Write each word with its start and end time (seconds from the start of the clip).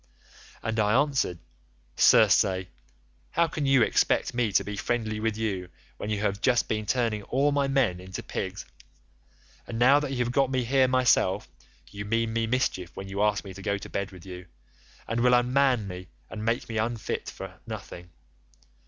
"And 0.63 0.79
I 0.79 0.99
answered, 0.99 1.37
'Circe, 1.95 2.63
how 3.29 3.47
can 3.47 3.67
you 3.67 3.83
expect 3.83 4.33
me 4.33 4.51
to 4.53 4.63
be 4.63 4.75
friendly 4.75 5.19
with 5.19 5.37
you 5.37 5.69
when 5.97 6.09
you 6.09 6.21
have 6.21 6.41
just 6.41 6.67
been 6.67 6.87
turning 6.87 7.21
all 7.21 7.51
my 7.51 7.67
men 7.67 7.99
into 7.99 8.23
pigs? 8.23 8.65
And 9.67 9.77
now 9.77 9.99
that 9.99 10.09
you 10.11 10.17
have 10.25 10.31
got 10.31 10.49
me 10.49 10.63
here 10.63 10.87
myself, 10.87 11.47
you 11.91 12.03
mean 12.03 12.33
me 12.33 12.47
mischief 12.47 12.97
when 12.97 13.09
you 13.09 13.21
ask 13.21 13.45
me 13.45 13.53
to 13.53 13.61
go 13.61 13.77
to 13.77 13.89
bed 13.91 14.09
with 14.11 14.25
you, 14.25 14.47
and 15.07 15.19
will 15.19 15.35
unman 15.35 15.87
me 15.87 16.07
and 16.31 16.43
make 16.43 16.67
me 16.67 16.79
fit 16.97 17.29
for 17.29 17.59
nothing. 17.67 18.09